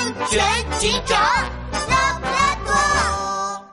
[0.00, 0.40] 安全
[0.78, 1.20] 警长
[1.90, 3.66] 拉布拉多。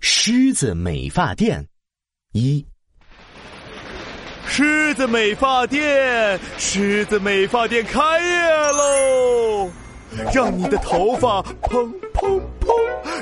[0.00, 1.64] 狮子美发店
[2.32, 2.66] 一。
[4.48, 9.70] 狮子美发店，狮子美发店开业喽！
[10.34, 12.74] 让你的头发蓬蓬蓬，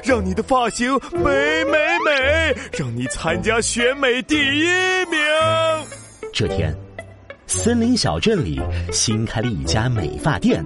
[0.03, 4.65] 让你的发型美美美，让你参加选美第一
[5.11, 5.21] 名。
[6.33, 6.75] 这天，
[7.47, 8.63] 森林小镇里
[8.93, 10.65] 新开了一家美发店，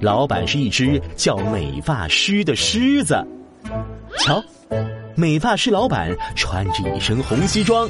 [0.00, 3.16] 老板是一只叫美发师的狮子。
[4.18, 4.42] 瞧，
[5.14, 7.88] 美发师老板穿着一身红西装。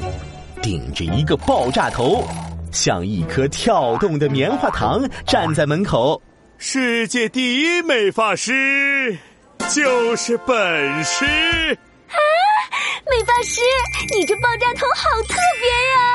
[0.61, 2.27] 顶着一个爆炸头，
[2.71, 6.21] 像一颗跳动的棉花糖，站在门口。
[6.57, 9.17] 世界第一美发师
[9.69, 10.55] 就是本
[11.03, 11.23] 师。
[11.25, 12.17] 啊，
[13.09, 13.61] 美发师，
[14.13, 16.09] 你这爆炸头好特别呀！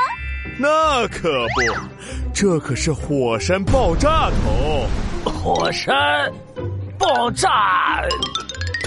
[0.59, 1.89] 那可不，
[2.31, 4.85] 这可是火山爆炸头。
[5.45, 6.33] 火山
[6.97, 8.01] 爆炸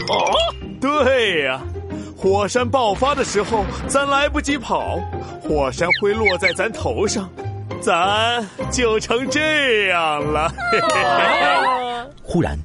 [0.09, 0.35] 哦？
[0.81, 1.63] 对呀。
[2.17, 4.99] 火山爆发的时候，咱来不及跑，
[5.41, 7.31] 火山会落在咱头上，
[7.81, 10.53] 咱就成这样了。
[12.25, 12.59] 忽然，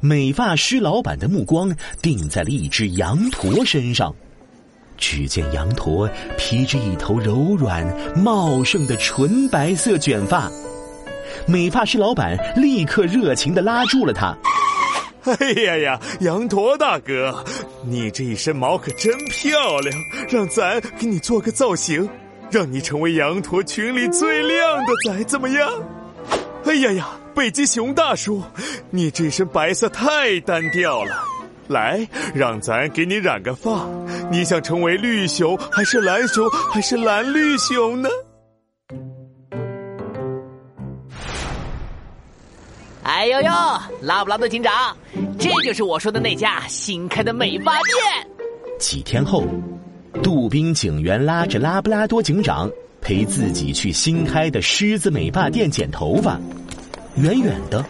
[0.00, 4.12] 美发师老板的目光定在了一只羊驼身上，
[4.98, 7.86] 只见羊驼披着一头柔软
[8.18, 10.50] 茂盛的纯白色卷发，
[11.46, 14.36] 美发师老板立刻热情的拉住了他。
[15.24, 17.44] 哎呀呀，羊驼大哥，
[17.84, 19.94] 你这一身毛可真漂亮，
[20.28, 22.08] 让咱给你做个造型，
[22.50, 25.70] 让你成为羊驼群里最亮的仔，怎么样？
[26.66, 28.42] 哎呀呀，北极熊大叔，
[28.90, 31.14] 你这身白色太单调了，
[31.68, 33.86] 来，让咱给你染个发，
[34.30, 38.08] 你想成为绿熊还是蓝熊还是蓝绿熊呢？
[43.24, 43.50] 哎呦呦，
[44.02, 44.94] 拉布拉多警长，
[45.38, 48.28] 这就是我说的那家新开的美发店。
[48.78, 49.44] 几天后，
[50.22, 52.70] 杜宾警员拉着拉布拉多警长
[53.00, 56.38] 陪自己去新开的狮子美发店剪头发。
[57.16, 57.82] 远远的，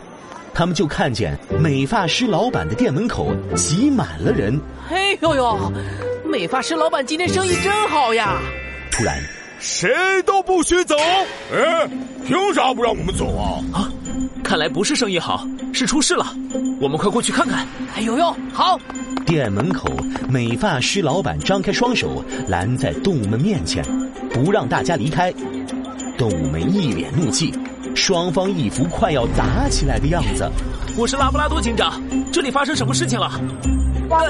[0.55, 4.57] 他们就看见美发师老板的店门口挤满了人。
[4.89, 5.73] 哎呦呦，
[6.25, 8.41] 美发师老板今天生意真好呀！
[8.93, 9.21] 突然，
[9.59, 9.91] 谁
[10.25, 10.95] 都不许走！
[11.53, 11.91] 哎，
[12.25, 13.59] 凭啥不让我们走啊？
[13.73, 13.91] 啊！
[14.45, 16.33] 看来不是生意好，是出事了。
[16.79, 17.67] 我们快过去看看。
[17.97, 18.79] 哎呦呦，好！
[19.25, 19.91] 店门口，
[20.29, 23.83] 美发师老板张开双手拦在动物们面前，
[24.33, 25.33] 不让大家离开。
[26.19, 27.53] 动物们一脸怒气，
[27.97, 30.49] 双方一副快要打起来的样子。
[30.97, 32.01] 我是拉布拉多警长，
[32.31, 33.33] 这里发生什么事情了？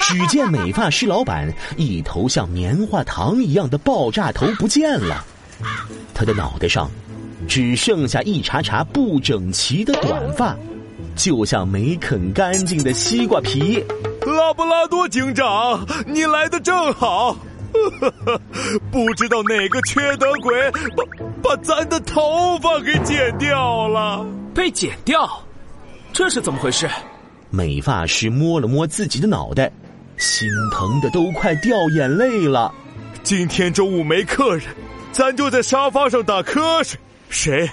[0.00, 5.24] 只见美发师老板一头像棉花糖一样的爆炸头不见了，
[6.12, 6.90] 他的脑袋上。
[7.48, 10.56] 只剩下一茬茬不整齐的短发，
[11.14, 13.84] 就像没啃干净的西瓜皮。
[14.26, 17.36] 拉布拉多警长，你来的正好。
[18.90, 20.54] 不知道哪个缺德鬼
[20.96, 21.04] 把
[21.42, 24.24] 把咱的头发给剪掉了？
[24.54, 25.28] 被剪掉？
[26.12, 26.88] 这是怎么回事？
[27.50, 29.70] 美发师摸了摸自己的脑袋，
[30.16, 32.72] 心疼的都快掉眼泪了。
[33.22, 34.66] 今天中午没客人，
[35.12, 36.98] 咱就在沙发上打瞌睡。
[37.34, 37.68] 谁？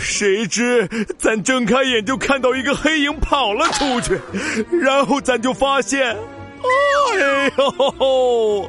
[0.00, 4.20] 谁知咱睁开眼就看到一个黑影跑了出去，
[4.82, 6.16] 然后咱就发现，
[7.14, 8.68] 哎呦，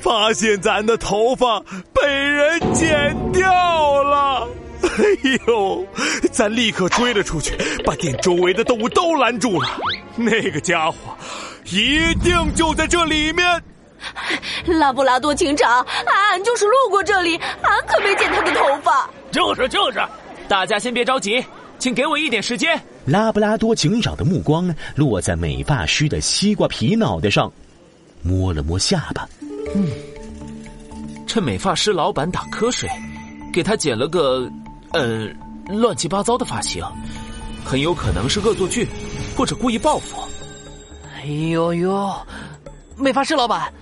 [0.00, 1.60] 发现咱的头发
[1.94, 4.48] 被人剪掉了！
[4.82, 5.86] 哎呦，
[6.32, 9.68] 咱立刻追了出去，把店周围的动物都拦住了。
[10.16, 10.96] 那个家伙
[11.66, 13.62] 一定就在这里面。
[14.66, 19.08] 拉布拉多警长，俺就是路过这里，俺可没剪他的头发。
[19.30, 20.00] 就是就是，
[20.48, 21.44] 大家先别着急，
[21.78, 22.80] 请给我一点时间。
[23.04, 27.50] 拉布拉多警长的目光落在美发师的西瓜皮脑袋上，
[28.22, 29.28] 摸了摸下巴。
[29.74, 29.88] 嗯，
[31.26, 32.88] 趁美发师老板打瞌睡，
[33.52, 34.48] 给他剪了个
[34.92, 35.28] 呃
[35.66, 36.84] 乱七八糟的发型，
[37.64, 38.86] 很有可能是恶作剧，
[39.36, 40.22] 或者故意报复。
[41.16, 42.12] 哎呦呦，
[42.96, 43.72] 美发师老板。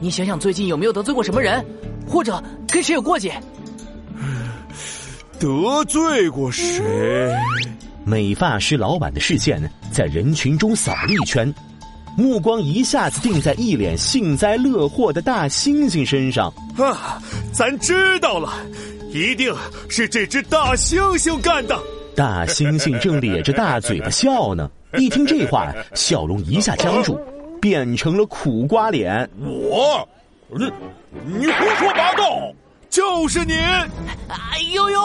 [0.00, 1.64] 你想想，最近有没有得罪过什么人，
[2.06, 3.34] 或者跟谁有过节？
[5.40, 7.32] 得罪过谁？
[8.04, 9.60] 美发师老板的视线
[9.92, 11.52] 在人群中扫了一圈，
[12.16, 16.52] 目光一下子定在一脸幸灾乐祸的大猩猩身上。
[16.76, 17.20] 啊，
[17.52, 18.52] 咱知道了，
[19.10, 19.54] 一定
[19.88, 21.78] 是这只大猩猩干的。
[22.14, 27.18] 大猩猩正咧着大嘴巴笑呢，一听这话，笑容一下僵住。
[27.60, 29.28] 变成了苦瓜脸。
[29.40, 30.08] 我，
[30.48, 30.70] 你
[31.24, 32.52] 你胡说八道！
[32.90, 33.52] 就是你！
[34.28, 35.00] 哎呦呦，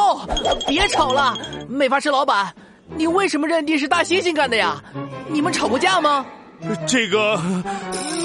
[0.68, 1.38] 别吵了！
[1.68, 2.54] 美发师老板，
[2.96, 4.82] 你为什么认定是大猩猩干的呀？
[5.28, 6.26] 你们吵过架吗？
[6.88, 7.38] 这个，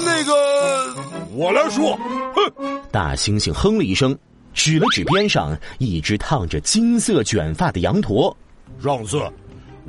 [0.05, 0.95] 那个，
[1.33, 1.99] 我来说。
[2.33, 2.81] 哼！
[2.89, 4.17] 大猩猩哼了一声，
[4.53, 8.35] 指了指边上一只烫着金色卷发的羊驼。
[8.81, 9.21] 上次，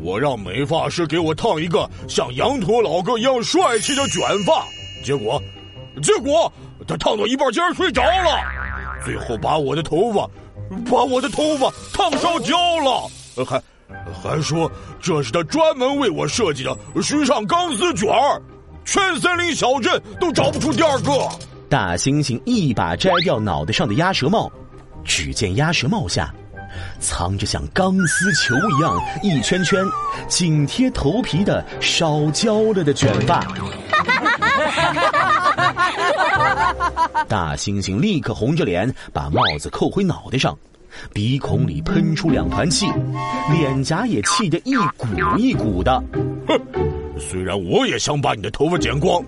[0.01, 4.65] 我让美发师给我烫一个像羊驼老哥一样帅气的卷发，
[5.05, 5.43] 结果，
[6.03, 6.53] 结果
[6.87, 8.41] 他烫到一半竟然睡着了，
[9.05, 10.29] 最后把我的头发，
[10.91, 13.11] 把我的头发烫烧焦了，
[13.45, 13.63] 还。
[14.23, 14.71] 还说
[15.01, 18.41] 这是他专门为我设计的时尚钢丝卷儿，
[18.85, 21.29] 全森林小镇都找不出第二个。
[21.69, 24.51] 大猩猩一把摘掉脑袋上的鸭舌帽，
[25.05, 26.33] 只见鸭舌帽下
[27.01, 29.85] 藏着像钢丝球一样一圈圈
[30.29, 33.41] 紧贴头皮的烧焦了的卷发。
[37.29, 40.57] 大猩猩立刻红着脸把帽子扣回脑袋上。
[41.13, 42.87] 鼻孔里喷出两团气，
[43.53, 45.07] 脸颊也气得一鼓
[45.39, 46.03] 一鼓的。
[46.49, 46.61] 哼，
[47.17, 49.23] 虽然我也想把你的头发剪光，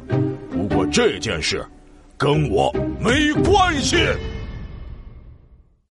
[0.50, 1.64] 不过这件事
[2.18, 3.96] 跟我没关系。